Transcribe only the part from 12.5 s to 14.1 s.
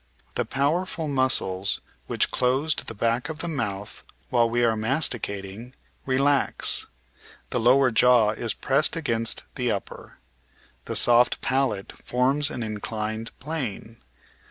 inclined plane.